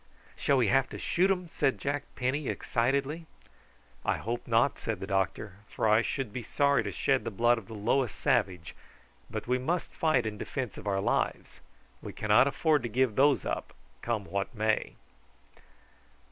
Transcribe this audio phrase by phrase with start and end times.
[0.35, 3.27] "Shall we have to shoot 'em?" said Jack Penny excitedly.
[4.03, 7.59] "I hope not," said the doctor, "for I should be sorry to shed the blood
[7.59, 8.73] of the lowest savage;
[9.29, 11.59] but we must fight in defence of our lives.
[12.01, 14.93] We cannot afford to give those up, come what may."